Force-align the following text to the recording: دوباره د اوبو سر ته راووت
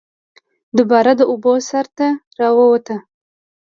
دوباره 0.77 1.11
د 1.19 1.21
اوبو 1.31 1.53
سر 1.69 1.85
ته 1.97 2.07
راووت 2.39 2.87